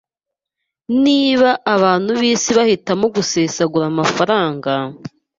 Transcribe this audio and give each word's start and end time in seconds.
Niba 1.03 1.49
abantu 1.75 2.11
b’isi 2.19 2.49
bahitamo 2.57 3.05
gusesagura 3.15 3.85
amafaranga, 3.93 4.71